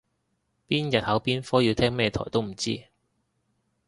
[0.67, 2.85] 邊日考邊科要聽咩台都唔知